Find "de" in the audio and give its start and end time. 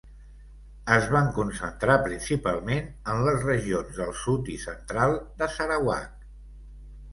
5.45-5.53